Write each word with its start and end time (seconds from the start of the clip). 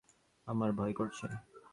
আমার 0.47 0.69
ভয় 0.71 0.93
করছে। 0.93 1.27